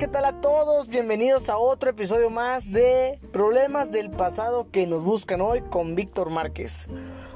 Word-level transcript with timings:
¿qué 0.00 0.08
tal 0.08 0.24
a 0.24 0.40
todos? 0.40 0.88
Bienvenidos 0.88 1.50
a 1.50 1.58
otro 1.58 1.90
episodio 1.90 2.30
más 2.30 2.72
de 2.72 3.18
Problemas 3.32 3.92
del 3.92 4.10
pasado 4.10 4.70
que 4.70 4.86
nos 4.86 5.02
buscan 5.02 5.42
hoy 5.42 5.60
con 5.60 5.94
Víctor 5.94 6.30
Márquez. 6.30 6.88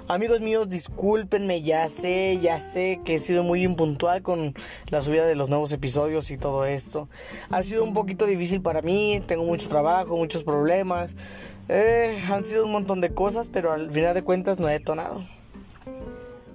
Amigos 0.09 0.41
míos, 0.41 0.67
discúlpenme, 0.71 1.61
ya 1.61 1.87
sé, 1.91 2.39
ya 2.41 2.59
sé 2.59 3.03
que 3.05 3.17
he 3.17 3.19
sido 3.19 3.43
muy 3.43 3.65
impuntual 3.65 4.23
con 4.23 4.55
la 4.89 5.03
subida 5.03 5.27
de 5.27 5.35
los 5.35 5.51
nuevos 5.51 5.73
episodios 5.73 6.31
y 6.31 6.39
todo 6.39 6.65
esto. 6.65 7.11
Ha 7.51 7.63
sido 7.63 7.85
un 7.85 7.93
poquito 7.93 8.25
difícil 8.25 8.63
para 8.63 8.81
mí, 8.81 9.23
tengo 9.27 9.45
mucho 9.45 9.69
trabajo, 9.69 10.17
muchos 10.17 10.43
problemas. 10.43 11.15
Eh, 11.69 12.19
han 12.31 12.45
sido 12.45 12.65
un 12.65 12.73
montón 12.73 13.03
de 13.03 13.13
cosas, 13.13 13.51
pero 13.53 13.73
al 13.73 13.91
final 13.91 14.15
de 14.15 14.23
cuentas 14.23 14.59
no 14.59 14.71
he 14.71 14.73
detonado. 14.73 15.23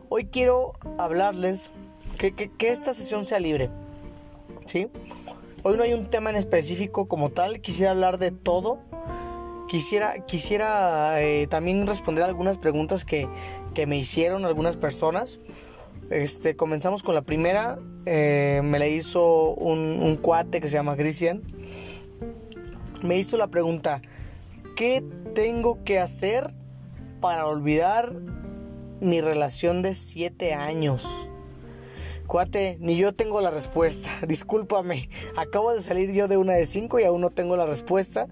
Hoy 0.10 0.26
quiero 0.26 0.73
hablarles 0.98 1.70
que, 2.18 2.34
que 2.34 2.70
esta 2.70 2.96
sesión 2.96 3.27
sea 3.27 3.40
libre. 3.40 3.70
¿Sí? 4.66 4.90
Hoy 5.62 5.76
no 5.76 5.84
hay 5.84 5.94
un 5.94 6.09
tema 6.09 6.30
en 6.30 6.38
específico 6.38 7.09
como 7.09 7.31
tal, 7.31 7.59
quisiera 7.59 7.91
hablar 7.91 8.18
de 8.18 8.31
todo. 8.31 8.80
Quisiera, 9.68 10.26
quisiera 10.26 11.22
eh, 11.22 11.48
también 11.48 11.85
responder 11.85 12.23
algunas 12.23 12.58
preguntas 12.58 13.04
que, 13.04 13.27
me 13.85 13.98
hicieron 13.98 14.45
algunas 14.45 14.77
personas. 14.77 15.40
Este, 16.09 16.55
comenzamos 16.55 17.04
con 17.04 17.13
la 17.13 17.22
primera. 17.22 17.77
Eh, 18.05 18.62
me 18.63 18.80
la 18.80 18.88
hizo 18.88 19.54
un, 19.54 19.99
un, 20.02 20.16
cuate 20.16 20.62
que 20.62 20.68
se 20.68 20.73
llama 20.73 20.95
Cristian. 20.95 21.44
Me 23.04 23.18
hizo 23.18 23.38
la 23.38 23.48
pregunta: 23.48 24.02
¿Qué 24.76 25.04
tengo 25.35 25.84
que 25.84 25.99
hacer 25.99 26.54
para 27.20 27.46
olvidar 27.46 28.13
mi 29.02 29.21
relación 29.21 29.82
de 29.82 29.94
7 29.94 30.54
años? 30.54 31.29
Cuate, 32.30 32.78
ni 32.80 32.96
yo 32.96 33.12
tengo 33.12 33.42
la 33.42 33.50
respuesta. 33.50 34.08
Discúlpame. 34.28 35.10
Acabo 35.35 35.74
de 35.74 35.82
salir 35.82 36.12
yo 36.12 36.27
de 36.27 36.38
una 36.38 36.54
de 36.54 36.68
cinco 36.68 36.99
y 36.99 37.04
aún 37.04 37.21
no 37.21 37.32
tengo 37.32 37.58
la 37.58 37.66
respuesta. 37.66 38.27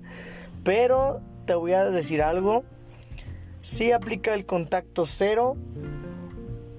Pero 0.64 1.20
te 1.48 1.56
voy 1.56 1.73
a 1.73 1.84
decir 1.84 2.22
algo. 2.22 2.64
Sí 3.62 3.92
aplica 3.92 4.36
el 4.36 4.45
contacto 4.45 5.08
cero. 5.08 5.58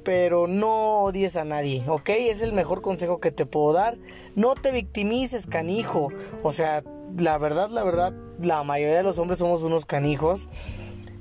Pero 0.04 0.46
no 0.46 1.00
odies 1.02 1.36
a 1.36 1.44
nadie, 1.44 1.82
¿ok? 1.88 2.08
Es 2.10 2.40
el 2.40 2.52
mejor 2.52 2.82
consejo 2.82 3.18
que 3.18 3.32
te 3.32 3.46
puedo 3.46 3.72
dar. 3.72 3.98
No 4.36 4.54
te 4.54 4.70
victimices, 4.70 5.48
canijo. 5.48 6.10
O 6.44 6.52
sea, 6.52 6.84
la 7.18 7.36
verdad, 7.36 7.68
la 7.70 7.82
verdad, 7.82 8.14
la 8.40 8.62
mayoría 8.62 8.96
de 8.96 9.02
los 9.02 9.18
hombres 9.18 9.40
somos 9.40 9.64
unos 9.64 9.86
canijos 9.86 10.48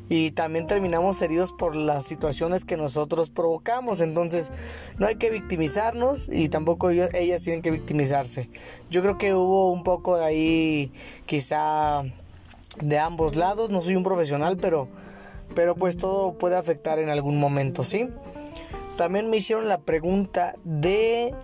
y 0.09 0.31
también 0.31 0.67
terminamos 0.67 1.21
heridos 1.21 1.51
por 1.51 1.75
las 1.75 2.05
situaciones 2.05 2.63
que 2.63 2.77
nosotros 2.77 3.29
provocamos. 3.29 3.99
Entonces, 3.99 4.51
no 4.97 5.05
hay 5.05 5.15
que 5.15 5.29
victimizarnos 5.29 6.29
y 6.31 6.49
tampoco 6.49 6.89
ellas 6.89 7.41
tienen 7.41 7.61
que 7.61 7.71
victimizarse. 7.71 8.49
Yo 8.89 9.01
creo 9.01 9.17
que 9.17 9.33
hubo 9.33 9.71
un 9.71 9.83
poco 9.83 10.17
de 10.17 10.25
ahí, 10.25 10.93
quizá 11.25 12.03
de 12.81 12.99
ambos 12.99 13.35
lados. 13.35 13.69
No 13.69 13.81
soy 13.81 13.95
un 13.95 14.03
profesional, 14.03 14.57
pero, 14.57 14.87
pero 15.55 15.75
pues 15.75 15.97
todo 15.97 16.37
puede 16.37 16.55
afectar 16.55 16.99
en 16.99 17.09
algún 17.09 17.39
momento, 17.39 17.83
¿sí? 17.83 18.07
También 18.97 19.29
me 19.29 19.37
hicieron 19.37 19.67
la 19.67 19.79
pregunta 19.81 20.55
de 20.63 21.35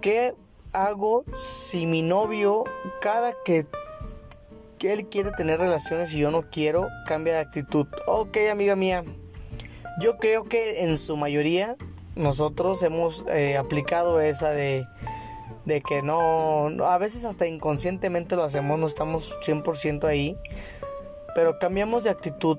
qué 0.00 0.34
hago 0.72 1.24
si 1.36 1.86
mi 1.86 2.02
novio 2.02 2.64
cada 3.00 3.32
que 3.44 3.66
él 4.80 5.06
quiere 5.06 5.30
tener 5.32 5.58
relaciones 5.58 6.12
y 6.14 6.18
yo 6.18 6.30
no 6.30 6.42
quiero, 6.50 6.88
cambia 7.06 7.34
de 7.34 7.40
actitud. 7.40 7.86
Ok, 8.06 8.36
amiga 8.50 8.76
mía, 8.76 9.04
yo 10.00 10.18
creo 10.18 10.44
que 10.44 10.84
en 10.84 10.96
su 10.96 11.16
mayoría 11.16 11.76
nosotros 12.16 12.82
hemos 12.82 13.24
eh, 13.28 13.56
aplicado 13.56 14.20
esa 14.20 14.50
de, 14.50 14.86
de 15.64 15.80
que 15.80 16.02
no, 16.02 16.68
a 16.84 16.98
veces 16.98 17.24
hasta 17.24 17.46
inconscientemente 17.46 18.36
lo 18.36 18.44
hacemos, 18.44 18.78
no 18.78 18.86
estamos 18.86 19.36
100% 19.44 20.04
ahí, 20.04 20.36
pero 21.34 21.58
cambiamos 21.58 22.04
de 22.04 22.10
actitud. 22.10 22.58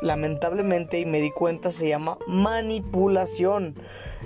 Lamentablemente, 0.00 1.00
y 1.00 1.06
me 1.06 1.20
di 1.20 1.32
cuenta, 1.32 1.72
se 1.72 1.88
llama 1.88 2.18
manipulación. 2.28 3.74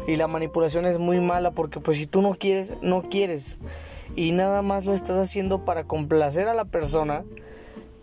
Y 0.06 0.16
la 0.16 0.26
manipulación 0.26 0.84
es 0.84 0.98
muy 0.98 1.18
mala 1.20 1.52
porque 1.52 1.80
pues 1.80 1.96
si 1.96 2.06
tú 2.06 2.20
no 2.20 2.34
quieres, 2.34 2.74
no 2.82 3.08
quieres 3.08 3.58
y 4.16 4.32
nada 4.32 4.62
más 4.62 4.84
lo 4.84 4.94
estás 4.94 5.16
haciendo 5.16 5.64
para 5.64 5.84
complacer 5.84 6.48
a 6.48 6.54
la 6.54 6.64
persona 6.64 7.24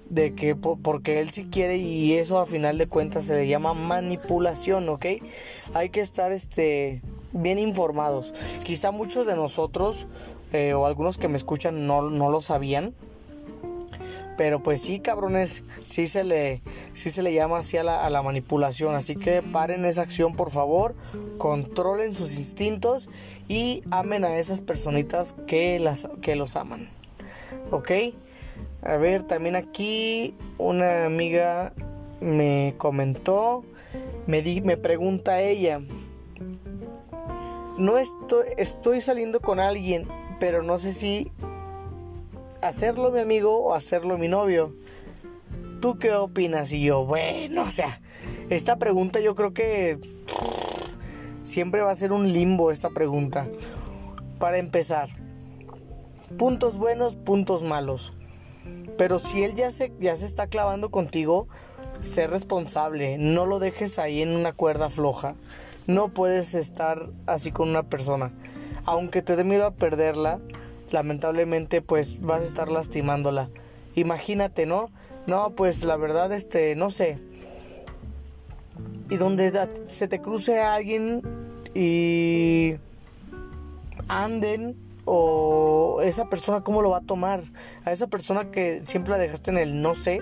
de 0.09 0.33
que 0.33 0.55
porque 0.55 1.19
él 1.19 1.31
sí 1.31 1.47
quiere 1.51 1.77
y 1.77 2.13
eso 2.13 2.39
a 2.39 2.45
final 2.45 2.77
de 2.77 2.87
cuentas 2.87 3.25
se 3.25 3.35
le 3.35 3.47
llama 3.47 3.73
manipulación, 3.73 4.89
¿ok? 4.89 5.05
Hay 5.73 5.89
que 5.89 6.01
estar 6.01 6.31
este 6.31 7.01
bien 7.31 7.59
informados. 7.59 8.33
Quizá 8.63 8.91
muchos 8.91 9.27
de 9.27 9.35
nosotros 9.35 10.07
eh, 10.51 10.73
o 10.73 10.87
algunos 10.87 11.17
que 11.17 11.27
me 11.27 11.37
escuchan 11.37 11.85
no, 11.85 12.09
no 12.09 12.29
lo 12.29 12.41
sabían. 12.41 12.93
Pero 14.35 14.63
pues 14.63 14.81
sí, 14.81 15.01
cabrones, 15.01 15.63
sí 15.83 16.07
se 16.07 16.23
le, 16.23 16.61
sí 16.93 17.09
se 17.09 17.21
le 17.21 17.33
llama 17.33 17.57
así 17.57 17.75
a 17.75 17.83
la, 17.83 18.05
a 18.05 18.09
la 18.09 18.23
manipulación. 18.23 18.95
Así 18.95 19.15
que 19.15 19.41
paren 19.41 19.83
esa 19.83 20.01
acción, 20.01 20.33
por 20.33 20.49
favor. 20.49 20.95
Controlen 21.37 22.13
sus 22.13 22.37
instintos 22.37 23.09
y 23.49 23.83
amen 23.91 24.23
a 24.23 24.37
esas 24.37 24.61
personitas 24.61 25.35
que, 25.47 25.79
las, 25.79 26.07
que 26.21 26.37
los 26.37 26.55
aman. 26.55 26.87
¿Ok? 27.71 27.91
A 28.83 28.95
ver, 28.95 29.23
también 29.23 29.57
aquí 29.57 30.35
una 30.57 31.05
amiga 31.05 31.73
me 32.21 32.75
comentó, 32.77 33.65
me, 34.27 34.41
di, 34.41 34.61
me 34.61 34.77
pregunta 34.77 35.41
ella, 35.41 35.81
no 37.77 37.97
estoy, 37.97 38.45
estoy 38.57 39.01
saliendo 39.01 39.39
con 39.39 39.59
alguien, 39.59 40.07
pero 40.39 40.61
no 40.61 40.77
sé 40.79 40.93
si 40.93 41.31
hacerlo 42.61 43.11
mi 43.11 43.19
amigo 43.19 43.57
o 43.57 43.73
hacerlo 43.73 44.17
mi 44.17 44.27
novio. 44.27 44.73
¿Tú 45.81 45.97
qué 45.97 46.13
opinas? 46.13 46.71
Y 46.71 46.83
yo, 46.83 47.05
bueno, 47.05 47.63
o 47.63 47.71
sea, 47.71 48.01
esta 48.49 48.77
pregunta 48.77 49.21
yo 49.21 49.33
creo 49.33 49.53
que 49.53 49.99
Siempre 51.49 51.81
va 51.81 51.89
a 51.89 51.95
ser 51.95 52.11
un 52.11 52.31
limbo 52.31 52.69
esta 52.69 52.91
pregunta. 52.91 53.47
Para 54.37 54.59
empezar, 54.59 55.09
puntos 56.37 56.77
buenos, 56.77 57.15
puntos 57.15 57.63
malos. 57.63 58.13
Pero 58.99 59.17
si 59.17 59.41
él 59.41 59.55
ya 59.55 59.71
se, 59.71 59.91
ya 59.99 60.15
se 60.15 60.27
está 60.27 60.45
clavando 60.45 60.91
contigo, 60.91 61.47
sé 62.01 62.27
responsable. 62.27 63.17
No 63.17 63.47
lo 63.47 63.57
dejes 63.57 63.97
ahí 63.97 64.21
en 64.21 64.35
una 64.35 64.53
cuerda 64.53 64.91
floja. 64.91 65.33
No 65.88 66.09
puedes 66.09 66.53
estar 66.53 67.09
así 67.25 67.51
con 67.51 67.69
una 67.69 67.81
persona. 67.81 68.31
Aunque 68.85 69.23
te 69.23 69.35
dé 69.35 69.43
miedo 69.43 69.65
a 69.65 69.73
perderla, 69.73 70.39
lamentablemente 70.91 71.81
pues 71.81 72.21
vas 72.21 72.41
a 72.41 72.45
estar 72.45 72.69
lastimándola. 72.69 73.49
Imagínate, 73.95 74.67
¿no? 74.67 74.91
No, 75.25 75.55
pues 75.55 75.83
la 75.83 75.97
verdad, 75.97 76.31
este, 76.31 76.75
no 76.75 76.91
sé. 76.91 77.17
Y 79.09 79.17
donde 79.17 79.51
se 79.87 80.07
te 80.07 80.21
cruce 80.21 80.59
a 80.59 80.75
alguien 80.75 81.21
y 81.73 82.75
anden 84.07 84.75
o 85.05 86.01
esa 86.03 86.29
persona 86.29 86.61
cómo 86.61 86.81
lo 86.81 86.91
va 86.91 86.97
a 86.97 87.01
tomar. 87.01 87.41
A 87.85 87.91
esa 87.91 88.07
persona 88.07 88.51
que 88.51 88.83
siempre 88.83 89.11
la 89.11 89.17
dejaste 89.17 89.51
en 89.51 89.57
el 89.57 89.81
no 89.81 89.95
sé, 89.95 90.21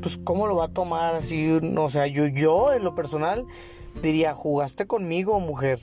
pues 0.00 0.16
cómo 0.16 0.46
lo 0.46 0.56
va 0.56 0.66
a 0.66 0.68
tomar 0.68 1.14
así, 1.14 1.50
o 1.50 1.90
sea, 1.90 2.06
yo 2.06 2.26
yo 2.26 2.72
en 2.72 2.84
lo 2.84 2.94
personal 2.94 3.44
diría, 4.02 4.34
"Jugaste 4.34 4.86
conmigo, 4.86 5.40
mujer." 5.40 5.80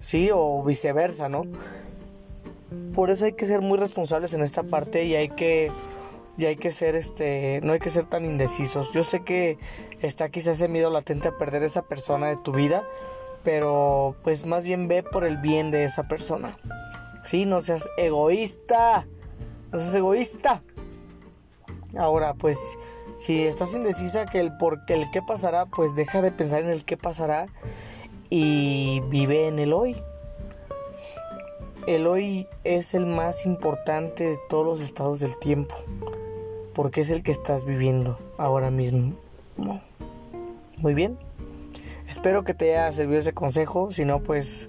Sí, 0.00 0.30
o 0.32 0.62
viceversa, 0.64 1.28
¿no? 1.28 1.44
Por 2.94 3.10
eso 3.10 3.26
hay 3.26 3.34
que 3.34 3.46
ser 3.46 3.60
muy 3.60 3.78
responsables 3.78 4.34
en 4.34 4.42
esta 4.42 4.62
parte 4.62 5.04
y 5.04 5.14
hay 5.14 5.28
que 5.28 5.70
y 6.38 6.46
hay 6.46 6.56
que 6.56 6.70
ser 6.70 6.94
este 6.94 7.60
no 7.62 7.72
hay 7.72 7.78
que 7.78 7.90
ser 7.90 8.06
tan 8.06 8.24
indecisos. 8.24 8.92
Yo 8.94 9.04
sé 9.04 9.22
que 9.22 9.58
está 10.02 10.28
quizás 10.28 10.54
ese 10.54 10.68
miedo 10.68 10.90
latente 10.90 11.28
a 11.28 11.36
perder 11.36 11.62
esa 11.62 11.82
persona 11.82 12.28
de 12.28 12.36
tu 12.36 12.52
vida, 12.52 12.86
pero 13.42 14.16
pues 14.22 14.46
más 14.46 14.62
bien 14.62 14.88
ve 14.88 15.02
por 15.02 15.24
el 15.24 15.38
bien 15.38 15.70
de 15.70 15.84
esa 15.84 16.08
persona. 16.08 16.58
Sí, 17.24 17.46
no 17.46 17.62
seas 17.62 17.88
egoísta. 17.96 19.06
No 19.72 19.78
seas 19.78 19.94
egoísta. 19.94 20.62
Ahora, 21.96 22.34
pues 22.34 22.58
si 23.16 23.42
estás 23.42 23.74
indecisa 23.74 24.26
que 24.26 24.40
el 24.40 24.56
por 24.56 24.80
el 24.88 25.10
qué 25.10 25.22
pasará, 25.22 25.66
pues 25.66 25.94
deja 25.94 26.22
de 26.22 26.32
pensar 26.32 26.62
en 26.62 26.70
el 26.70 26.84
qué 26.84 26.96
pasará 26.96 27.46
y 28.30 29.00
vive 29.08 29.46
en 29.46 29.58
el 29.58 29.72
hoy. 29.72 30.02
El 31.86 32.06
hoy 32.06 32.48
es 32.64 32.94
el 32.94 33.06
más 33.06 33.44
importante 33.44 34.24
de 34.24 34.38
todos 34.48 34.66
los 34.66 34.80
estados 34.80 35.20
del 35.20 35.36
tiempo, 35.38 35.74
porque 36.74 37.00
es 37.00 37.10
el 37.10 37.22
que 37.22 37.32
estás 37.32 37.64
viviendo 37.64 38.18
ahora 38.38 38.70
mismo. 38.70 39.16
Muy 39.56 40.94
bien. 40.94 41.18
Espero 42.08 42.44
que 42.44 42.54
te 42.54 42.76
haya 42.76 42.92
servido 42.92 43.20
ese 43.20 43.32
consejo. 43.32 43.92
Si 43.92 44.04
no, 44.04 44.22
pues. 44.22 44.68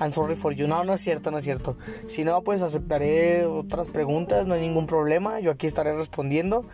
I'm 0.00 0.12
sorry 0.12 0.34
for 0.34 0.52
you. 0.52 0.66
No, 0.66 0.82
no 0.82 0.94
es 0.94 1.00
cierto, 1.00 1.30
no 1.30 1.38
es 1.38 1.44
cierto. 1.44 1.76
Si 2.08 2.24
no, 2.24 2.42
pues 2.42 2.60
aceptaré 2.62 3.44
otras 3.44 3.88
preguntas, 3.88 4.46
no 4.46 4.54
hay 4.54 4.60
ningún 4.60 4.86
problema. 4.86 5.38
Yo 5.38 5.52
aquí 5.52 5.66
estaré 5.66 5.94
respondiendo. 5.94 6.64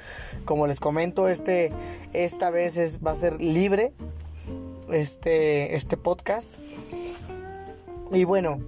Como 0.45 0.67
les 0.67 0.81
comento, 0.81 1.29
este, 1.29 1.73
esta 2.15 2.51
vez 2.51 2.77
es, 2.77 3.01
va 3.05 3.11
a 3.11 3.17
ser 3.17 3.41
libre. 3.41 3.93
Este, 4.91 5.77
este 5.77 5.97
podcast. 5.99 6.57
Y 8.13 8.25
bueno, 8.25 8.61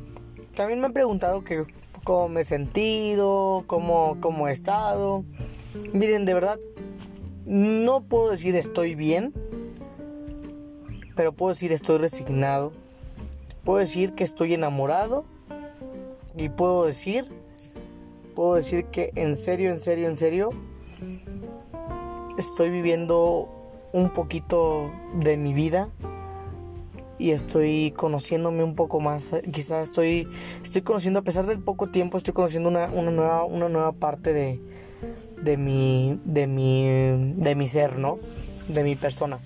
también 0.54 0.80
me 0.80 0.86
han 0.86 0.92
preguntado 0.92 1.42
que 1.42 1.64
cómo 2.04 2.28
me 2.28 2.42
he 2.42 2.44
sentido, 2.44 3.64
cómo, 3.66 4.18
cómo 4.20 4.48
he 4.48 4.52
estado. 4.52 5.24
Miren, 5.92 6.26
de 6.26 6.34
verdad, 6.34 6.58
no 7.50 8.04
puedo 8.04 8.30
decir 8.30 8.54
estoy 8.54 8.94
bien, 8.94 9.34
pero 11.16 11.32
puedo 11.32 11.50
decir 11.50 11.72
estoy 11.72 11.98
resignado. 11.98 12.72
Puedo 13.64 13.80
decir 13.80 14.14
que 14.14 14.22
estoy 14.22 14.54
enamorado 14.54 15.24
y 16.36 16.48
puedo 16.48 16.86
decir, 16.86 17.24
puedo 18.36 18.54
decir 18.54 18.84
que 18.86 19.10
en 19.16 19.34
serio, 19.34 19.70
en 19.70 19.80
serio, 19.80 20.06
en 20.06 20.14
serio, 20.14 20.50
estoy 22.38 22.70
viviendo 22.70 23.50
un 23.92 24.10
poquito 24.10 24.92
de 25.14 25.36
mi 25.36 25.52
vida 25.52 25.90
y 27.18 27.32
estoy 27.32 27.92
conociéndome 27.96 28.62
un 28.62 28.76
poco 28.76 29.00
más. 29.00 29.32
Quizás 29.52 29.88
estoy, 29.88 30.28
estoy 30.62 30.82
conociendo, 30.82 31.18
a 31.18 31.24
pesar 31.24 31.46
del 31.46 31.58
poco 31.58 31.88
tiempo, 31.88 32.16
estoy 32.16 32.32
conociendo 32.32 32.68
una, 32.68 32.86
nueva, 32.86 33.44
una 33.44 33.68
nueva 33.68 33.90
parte 33.90 34.32
de, 34.32 34.69
de, 35.42 35.56
mi, 35.56 36.20
de, 36.24 36.46
mi, 36.46 37.34
de 37.36 37.54
mi 37.54 37.66
ser, 37.66 37.98
¿no? 37.98 38.18
De 38.68 38.82
mi 38.84 38.96
persona. 38.96 39.38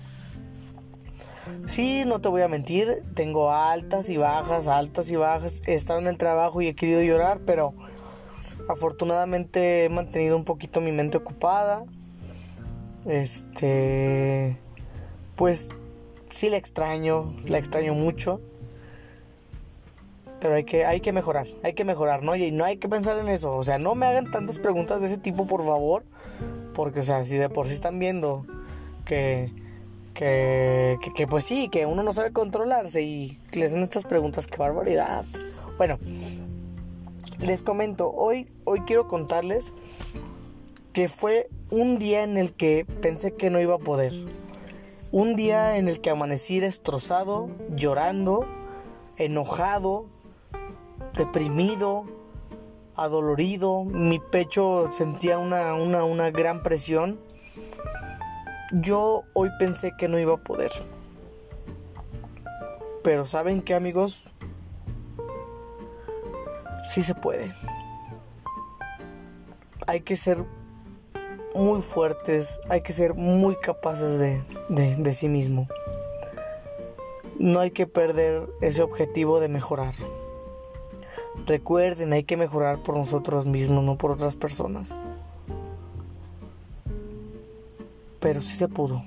Sí, 1.67 2.03
no 2.05 2.19
te 2.19 2.29
voy 2.29 2.41
a 2.41 2.47
mentir, 2.47 3.03
tengo 3.13 3.51
altas 3.51 4.09
y 4.09 4.17
bajas, 4.17 4.67
altas 4.67 5.11
y 5.11 5.15
bajas. 5.15 5.61
He 5.67 5.73
estado 5.73 5.99
en 5.99 6.07
el 6.07 6.17
trabajo 6.17 6.61
y 6.61 6.67
he 6.67 6.75
querido 6.75 7.01
llorar, 7.01 7.39
pero 7.45 7.73
afortunadamente 8.69 9.85
he 9.85 9.89
mantenido 9.89 10.37
un 10.37 10.43
poquito 10.45 10.81
mi 10.81 10.91
mente 10.91 11.17
ocupada. 11.17 11.83
Este, 13.05 14.57
pues 15.35 15.69
sí 16.29 16.49
la 16.49 16.57
extraño, 16.57 17.33
la 17.45 17.57
extraño 17.57 17.93
mucho. 17.93 18.41
Pero 20.39 20.55
hay 20.55 20.63
que, 20.63 20.85
hay 20.85 20.99
que 20.99 21.13
mejorar, 21.13 21.47
hay 21.63 21.73
que 21.73 21.85
mejorar, 21.85 22.23
¿no? 22.23 22.35
Y 22.35 22.51
no 22.51 22.65
hay 22.65 22.77
que 22.77 22.89
pensar 22.89 23.17
en 23.17 23.29
eso. 23.29 23.55
O 23.55 23.63
sea, 23.63 23.77
no 23.77 23.95
me 23.95 24.05
hagan 24.05 24.31
tantas 24.31 24.59
preguntas 24.59 25.01
de 25.01 25.07
ese 25.07 25.17
tipo, 25.17 25.47
por 25.47 25.65
favor. 25.65 26.03
Porque, 26.73 26.99
o 26.99 27.03
sea, 27.03 27.25
si 27.25 27.37
de 27.37 27.49
por 27.49 27.67
sí 27.67 27.73
están 27.73 27.99
viendo 27.99 28.45
que, 29.05 29.51
que, 30.13 30.97
que, 31.15 31.27
pues 31.27 31.45
sí, 31.45 31.69
que 31.69 31.85
uno 31.85 32.03
no 32.03 32.13
sabe 32.13 32.31
controlarse 32.31 33.01
y 33.01 33.39
le 33.53 33.65
hacen 33.65 33.81
estas 33.81 34.03
preguntas, 34.03 34.45
qué 34.47 34.57
barbaridad. 34.57 35.23
Bueno, 35.77 35.97
les 37.39 37.61
comento, 37.61 38.11
hoy, 38.11 38.47
hoy 38.63 38.81
quiero 38.81 39.07
contarles 39.07 39.73
que 40.93 41.09
fue 41.09 41.49
un 41.69 41.99
día 41.99 42.23
en 42.23 42.37
el 42.37 42.53
que 42.53 42.85
pensé 43.01 43.33
que 43.33 43.49
no 43.49 43.59
iba 43.59 43.75
a 43.75 43.79
poder. 43.79 44.13
Un 45.11 45.35
día 45.35 45.77
en 45.77 45.87
el 45.87 45.99
que 45.99 46.09
amanecí 46.09 46.59
destrozado, 46.59 47.49
llorando, 47.75 48.45
enojado, 49.17 50.07
deprimido, 51.17 52.05
adolorido, 52.95 53.83
mi 53.83 54.19
pecho 54.19 54.89
sentía 54.91 55.37
una, 55.37 55.75
una, 55.75 56.03
una 56.03 56.31
gran 56.31 56.63
presión. 56.63 57.19
Yo 58.71 59.23
hoy 59.33 59.49
pensé 59.59 59.93
que 59.97 60.07
no 60.07 60.19
iba 60.19 60.33
a 60.33 60.43
poder. 60.43 60.71
Pero 63.03 63.25
¿saben 63.25 63.61
qué 63.61 63.75
amigos? 63.75 64.33
Sí 66.83 67.03
se 67.03 67.15
puede. 67.15 67.53
Hay 69.87 70.01
que 70.01 70.15
ser 70.15 70.43
muy 71.55 71.81
fuertes, 71.81 72.59
hay 72.67 72.81
que 72.81 72.91
ser 72.91 73.13
muy 73.13 73.55
capaces 73.55 74.19
de, 74.19 74.43
de, 74.97 75.13
sí 75.13 75.29
mismo. 75.29 75.67
No 77.39 77.59
hay 77.59 77.71
que 77.71 77.87
perder 77.87 78.49
ese 78.61 78.81
objetivo 78.81 79.39
de 79.39 79.47
mejorar. 79.47 79.93
Recuerden, 81.45 82.13
hay 82.13 82.23
que 82.23 82.37
mejorar 82.37 82.79
por 82.79 82.97
nosotros 82.97 83.45
mismos, 83.45 83.83
no 83.83 83.97
por 83.97 84.11
otras 84.11 84.35
personas. 84.35 84.93
Pero 88.19 88.41
sí 88.41 88.55
se 88.55 88.67
pudo. 88.67 89.03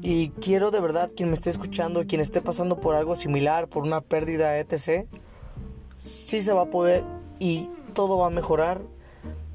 Y 0.00 0.30
quiero 0.30 0.70
de 0.70 0.80
verdad, 0.80 1.10
quien 1.14 1.28
me 1.28 1.34
esté 1.34 1.50
escuchando, 1.50 2.06
quien 2.06 2.20
esté 2.20 2.40
pasando 2.40 2.80
por 2.80 2.94
algo 2.94 3.14
similar, 3.14 3.68
por 3.68 3.84
una 3.84 4.00
pérdida, 4.00 4.58
etc., 4.58 5.06
sí 5.98 6.42
se 6.42 6.52
va 6.52 6.62
a 6.62 6.70
poder 6.70 7.04
y 7.38 7.68
todo 7.94 8.18
va 8.18 8.28
a 8.28 8.30
mejorar. 8.30 8.80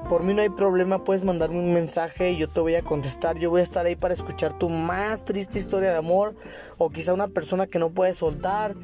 por 0.08 0.24
mí 0.24 0.36
no 0.36 0.44
hay 0.44 0.50
problema, 0.50 1.04
puedes 1.04 1.24
mandarme 1.24 1.58
un 1.58 1.74
mensaje 1.74 2.32
y 2.32 2.38
yo 2.38 2.48
te 2.48 2.60
voy 2.60 2.76
a 2.76 2.84
contestar. 2.84 3.40
Yo 3.40 3.50
voy 3.50 3.62
a 3.62 3.64
estar 3.64 3.86
ahí 3.86 3.96
para 3.96 4.14
escuchar 4.14 4.58
tu 4.58 4.70
más 4.70 5.24
triste 5.24 5.58
historia 5.58 5.92
de 5.92 5.98
amor 5.98 6.36
o 6.78 6.92
quizá 6.92 7.14
una 7.14 7.28
persona 7.28 7.66
que 7.66 7.80
no 7.80 7.90
puede 7.90 8.14
soltar. 8.14 8.76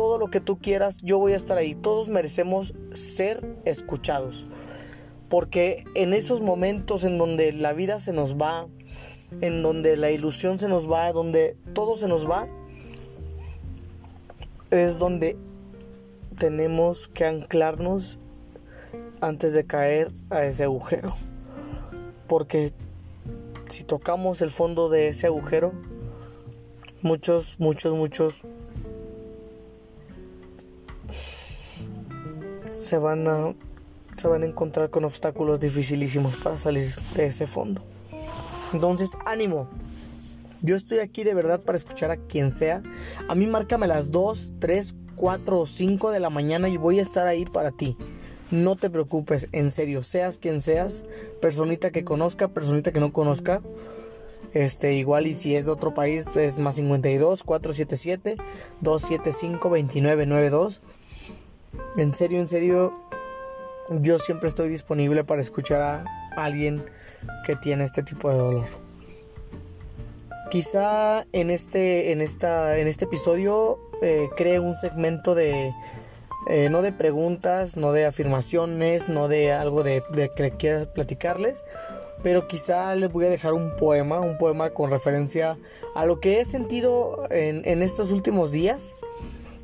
Todo 0.00 0.16
lo 0.16 0.28
que 0.28 0.40
tú 0.40 0.58
quieras, 0.58 0.96
yo 1.02 1.18
voy 1.18 1.34
a 1.34 1.36
estar 1.36 1.58
ahí. 1.58 1.74
Todos 1.74 2.08
merecemos 2.08 2.72
ser 2.90 3.46
escuchados. 3.66 4.46
Porque 5.28 5.84
en 5.94 6.14
esos 6.14 6.40
momentos 6.40 7.04
en 7.04 7.18
donde 7.18 7.52
la 7.52 7.74
vida 7.74 8.00
se 8.00 8.14
nos 8.14 8.34
va, 8.34 8.66
en 9.42 9.62
donde 9.62 9.98
la 9.98 10.10
ilusión 10.10 10.58
se 10.58 10.68
nos 10.68 10.90
va, 10.90 11.12
donde 11.12 11.54
todo 11.74 11.98
se 11.98 12.08
nos 12.08 12.26
va, 12.26 12.48
es 14.70 14.98
donde 14.98 15.36
tenemos 16.38 17.06
que 17.06 17.26
anclarnos 17.26 18.18
antes 19.20 19.52
de 19.52 19.66
caer 19.66 20.10
a 20.30 20.46
ese 20.46 20.64
agujero. 20.64 21.14
Porque 22.26 22.72
si 23.68 23.84
tocamos 23.84 24.40
el 24.40 24.48
fondo 24.48 24.88
de 24.88 25.08
ese 25.08 25.26
agujero, 25.26 25.74
muchos, 27.02 27.56
muchos, 27.58 27.94
muchos 27.94 28.42
se 32.80 32.98
van 32.98 33.28
a 33.28 33.54
se 34.16 34.28
van 34.28 34.42
a 34.42 34.46
encontrar 34.46 34.90
con 34.90 35.04
obstáculos 35.04 35.60
dificilísimos 35.60 36.36
para 36.36 36.58
salir 36.58 36.88
de 37.14 37.26
ese 37.26 37.46
fondo. 37.46 37.82
Entonces, 38.72 39.12
ánimo. 39.24 39.68
Yo 40.62 40.76
estoy 40.76 40.98
aquí 40.98 41.24
de 41.24 41.32
verdad 41.32 41.60
para 41.60 41.78
escuchar 41.78 42.10
a 42.10 42.16
quien 42.16 42.50
sea. 42.50 42.82
A 43.28 43.34
mí 43.34 43.46
márcame 43.46 43.86
las 43.86 44.10
2, 44.10 44.54
3, 44.58 44.94
4 45.16 45.58
o 45.58 45.66
5 45.66 46.10
de 46.10 46.20
la 46.20 46.28
mañana 46.28 46.68
y 46.68 46.76
voy 46.76 46.98
a 46.98 47.02
estar 47.02 47.26
ahí 47.26 47.46
para 47.46 47.70
ti. 47.70 47.96
No 48.50 48.76
te 48.76 48.90
preocupes, 48.90 49.48
en 49.52 49.70
serio, 49.70 50.02
seas 50.02 50.38
quien 50.38 50.60
seas, 50.60 51.04
personita 51.40 51.90
que 51.90 52.04
conozca, 52.04 52.48
personita 52.48 52.92
que 52.92 53.00
no 53.00 53.12
conozca. 53.12 53.62
Este, 54.52 54.94
igual 54.94 55.28
y 55.28 55.34
si 55.34 55.54
es 55.54 55.66
de 55.66 55.70
otro 55.70 55.94
país 55.94 56.26
es 56.34 56.58
más 56.58 56.74
52 56.74 57.44
477 57.44 58.36
275 58.80 59.68
2992. 59.68 60.82
En 62.00 62.14
serio, 62.14 62.40
en 62.40 62.48
serio, 62.48 62.94
yo 63.90 64.18
siempre 64.18 64.48
estoy 64.48 64.70
disponible 64.70 65.22
para 65.22 65.42
escuchar 65.42 65.82
a 65.82 66.04
alguien 66.34 66.82
que 67.44 67.56
tiene 67.56 67.84
este 67.84 68.02
tipo 68.02 68.30
de 68.30 68.38
dolor. 68.38 68.66
Quizá 70.50 71.26
en 71.32 71.50
este, 71.50 72.12
en 72.12 72.22
esta, 72.22 72.78
en 72.78 72.88
este 72.88 73.04
episodio 73.04 73.78
eh, 74.00 74.30
cree 74.34 74.60
un 74.60 74.74
segmento 74.74 75.34
de 75.34 75.74
eh, 76.48 76.70
no 76.70 76.80
de 76.80 76.92
preguntas, 76.92 77.76
no 77.76 77.92
de 77.92 78.06
afirmaciones, 78.06 79.10
no 79.10 79.28
de 79.28 79.52
algo 79.52 79.82
de, 79.82 80.02
que 80.34 80.52
quiera 80.52 80.90
platicarles, 80.90 81.64
pero 82.22 82.48
quizá 82.48 82.94
les 82.94 83.12
voy 83.12 83.26
a 83.26 83.28
dejar 83.28 83.52
un 83.52 83.76
poema, 83.76 84.20
un 84.20 84.38
poema 84.38 84.70
con 84.70 84.90
referencia 84.90 85.58
a 85.94 86.06
lo 86.06 86.18
que 86.18 86.40
he 86.40 86.46
sentido 86.46 87.26
en, 87.28 87.60
en 87.66 87.82
estos 87.82 88.10
últimos 88.10 88.52
días. 88.52 88.94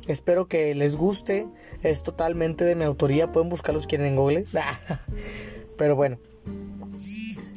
Espero 0.07 0.47
que 0.47 0.73
les 0.73 0.95
guste, 0.95 1.47
es 1.83 2.03
totalmente 2.03 2.63
de 2.63 2.75
mi 2.75 2.83
autoría, 2.83 3.31
pueden 3.31 3.49
buscarlo 3.49 3.81
si 3.81 3.87
quieren 3.87 4.07
en 4.07 4.15
Google. 4.15 4.45
pero 5.77 5.95
bueno, 5.95 6.17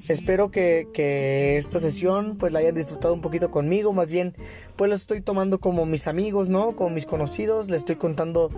espero 0.09 0.51
que, 0.51 1.57
esta 1.57 1.81
sesión 1.81 2.37
pues 2.37 2.53
la 2.53 2.59
hayan 2.59 2.75
disfrutado 2.75 3.15
un 3.15 3.21
poquito 3.21 3.51
conmigo, 3.51 3.93
más 3.93 4.09
bien 4.09 4.35
pues 4.77 4.89
lo 4.89 4.97
estoy 4.97 5.21
tomando 5.21 5.61
como 5.61 5.87
mis 5.87 6.07
amigos, 6.07 6.49
¿no? 6.49 6.75
Como 6.75 6.91
mis 6.91 7.07
conocidos, 7.07 7.69
les 7.69 7.81
estoy 7.81 7.97
contando 7.97 8.51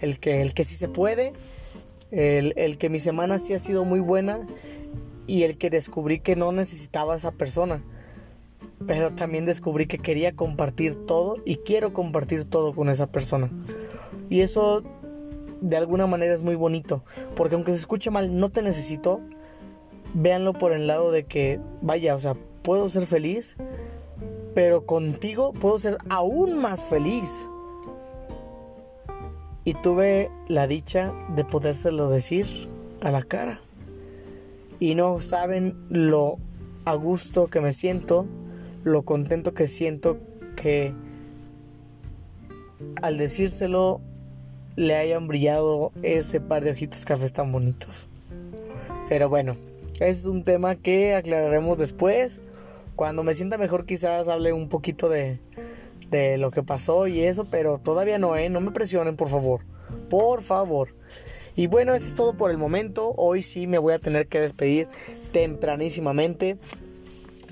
el 0.00 0.18
que, 0.18 0.40
el 0.40 0.54
que 0.54 0.64
sí 0.64 0.76
se 0.76 0.88
puede, 0.88 1.32
el, 2.10 2.78
que 2.78 2.88
mi 2.90 3.00
semana 3.00 3.38
sí 3.38 3.54
ha 3.54 3.58
sido 3.58 3.84
muy 3.84 4.00
buena 4.00 4.46
y 5.26 5.42
el 5.42 5.58
que 5.58 5.70
descubrí 5.70 6.20
que 6.20 6.36
no 6.36 6.52
necesitaba 6.52 7.14
a 7.14 7.16
esa 7.16 7.32
persona. 7.32 7.82
Pero 8.86 9.14
también 9.14 9.46
descubrí 9.46 9.86
que 9.86 9.98
quería 9.98 10.34
compartir 10.36 10.94
todo 11.06 11.36
y 11.44 11.56
quiero 11.56 11.92
compartir 11.92 12.44
todo 12.44 12.74
con 12.74 12.88
esa 12.88 13.06
persona. 13.06 13.50
Y 14.28 14.40
eso 14.40 14.82
de 15.60 15.76
alguna 15.76 16.06
manera 16.06 16.34
es 16.34 16.42
muy 16.42 16.56
bonito, 16.56 17.04
porque 17.34 17.54
aunque 17.54 17.72
se 17.72 17.78
escuche 17.78 18.10
mal, 18.10 18.38
no 18.38 18.50
te 18.50 18.60
necesito, 18.60 19.22
véanlo 20.12 20.52
por 20.52 20.72
el 20.72 20.86
lado 20.86 21.10
de 21.10 21.24
que, 21.24 21.58
vaya, 21.80 22.14
o 22.14 22.18
sea, 22.18 22.36
puedo 22.62 22.88
ser 22.90 23.06
feliz, 23.06 23.56
pero 24.54 24.84
contigo 24.84 25.52
puedo 25.52 25.78
ser 25.78 25.98
aún 26.08 26.60
más 26.60 26.82
feliz. 26.84 27.48
Y 29.64 29.72
tuve 29.74 30.30
la 30.46 30.66
dicha 30.66 31.14
de 31.34 31.44
podérselo 31.44 32.10
decir 32.10 32.46
a 33.02 33.10
la 33.10 33.22
cara. 33.22 33.60
Y 34.78 34.94
no 34.94 35.20
saben 35.22 35.74
lo 35.88 36.38
a 36.84 36.94
gusto 36.94 37.48
que 37.48 37.62
me 37.62 37.72
siento, 37.72 38.26
lo 38.84 39.02
contento 39.02 39.54
que 39.54 39.66
siento 39.66 40.18
que 40.56 40.94
al 43.02 43.18
decírselo 43.18 44.00
le 44.76 44.94
hayan 44.94 45.26
brillado 45.26 45.92
ese 46.02 46.40
par 46.40 46.64
de 46.64 46.72
ojitos 46.72 47.04
cafés 47.04 47.32
tan 47.32 47.50
bonitos. 47.52 48.08
Pero 49.08 49.28
bueno, 49.28 49.56
es 50.00 50.26
un 50.26 50.44
tema 50.44 50.74
que 50.74 51.14
aclararemos 51.14 51.78
después. 51.78 52.40
Cuando 52.96 53.22
me 53.22 53.34
sienta 53.34 53.58
mejor 53.58 53.86
quizás 53.86 54.28
hable 54.28 54.52
un 54.52 54.68
poquito 54.68 55.08
de, 55.08 55.40
de 56.10 56.38
lo 56.38 56.50
que 56.50 56.62
pasó 56.62 57.06
y 57.06 57.22
eso, 57.22 57.44
pero 57.50 57.78
todavía 57.78 58.18
no, 58.18 58.36
¿eh? 58.36 58.48
No 58.50 58.60
me 58.60 58.70
presionen, 58.70 59.16
por 59.16 59.28
favor. 59.28 59.62
Por 60.08 60.42
favor. 60.42 60.94
Y 61.56 61.66
bueno, 61.68 61.94
eso 61.94 62.06
es 62.06 62.14
todo 62.14 62.34
por 62.36 62.50
el 62.50 62.58
momento. 62.58 63.14
Hoy 63.16 63.42
sí 63.42 63.66
me 63.66 63.78
voy 63.78 63.94
a 63.94 63.98
tener 63.98 64.26
que 64.26 64.40
despedir 64.40 64.88
tempranísimamente. 65.32 66.56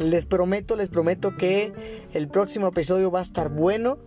Les 0.02 0.26
prometo, 0.26 0.76
les 0.76 0.88
prometo 0.88 1.36
que 1.36 1.72
el 2.12 2.28
próximo 2.28 2.68
episodio 2.68 3.10
va 3.10 3.20
a 3.20 3.22
estar 3.22 3.48
bueno. 3.48 3.98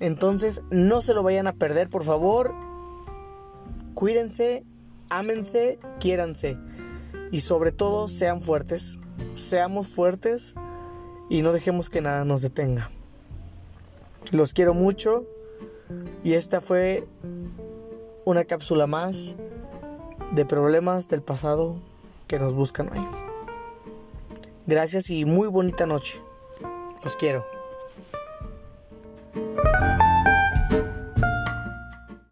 Entonces 0.00 0.62
no 0.70 1.00
se 1.00 1.14
lo 1.14 1.22
vayan 1.22 1.46
a 1.46 1.54
perder, 1.54 1.88
por 1.88 2.04
favor. 2.04 2.54
Cuídense, 3.94 4.64
ámense, 5.08 5.78
quiéranse. 6.00 6.58
Y 7.30 7.40
sobre 7.40 7.72
todo 7.72 8.08
sean 8.08 8.42
fuertes. 8.42 8.98
Seamos 9.34 9.88
fuertes 9.88 10.54
y 11.30 11.42
no 11.42 11.52
dejemos 11.52 11.88
que 11.88 12.00
nada 12.00 12.24
nos 12.24 12.42
detenga. 12.42 12.90
Los 14.30 14.52
quiero 14.52 14.74
mucho. 14.74 15.24
Y 16.22 16.34
esta 16.34 16.60
fue 16.60 17.06
una 18.24 18.44
cápsula 18.44 18.86
más 18.86 19.36
de 20.32 20.44
problemas 20.44 21.08
del 21.08 21.22
pasado 21.22 21.80
que 22.26 22.38
nos 22.38 22.54
buscan 22.54 22.90
hoy. 22.90 23.33
Gracias 24.66 25.10
y 25.10 25.24
muy 25.24 25.48
bonita 25.48 25.86
noche. 25.86 26.20
Los 27.02 27.16
quiero. 27.16 27.53